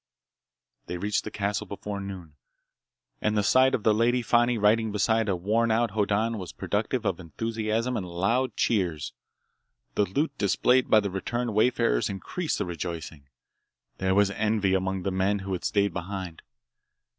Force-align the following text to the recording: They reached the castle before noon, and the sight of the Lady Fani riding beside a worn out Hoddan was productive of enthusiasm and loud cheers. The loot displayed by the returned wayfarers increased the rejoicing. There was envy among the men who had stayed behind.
They 0.87 0.97
reached 0.97 1.25
the 1.25 1.29
castle 1.29 1.67
before 1.67 1.99
noon, 1.99 2.33
and 3.21 3.37
the 3.37 3.43
sight 3.43 3.75
of 3.75 3.83
the 3.83 3.93
Lady 3.93 4.23
Fani 4.23 4.57
riding 4.57 4.91
beside 4.91 5.29
a 5.29 5.35
worn 5.35 5.69
out 5.69 5.91
Hoddan 5.91 6.39
was 6.39 6.51
productive 6.53 7.05
of 7.05 7.19
enthusiasm 7.19 7.95
and 7.95 8.07
loud 8.07 8.55
cheers. 8.57 9.13
The 9.93 10.05
loot 10.07 10.35
displayed 10.39 10.89
by 10.89 11.01
the 11.01 11.11
returned 11.11 11.53
wayfarers 11.53 12.09
increased 12.09 12.57
the 12.57 12.65
rejoicing. 12.65 13.27
There 13.99 14.15
was 14.15 14.31
envy 14.31 14.73
among 14.73 15.03
the 15.03 15.11
men 15.11 15.37
who 15.45 15.53
had 15.53 15.63
stayed 15.63 15.93
behind. 15.93 16.41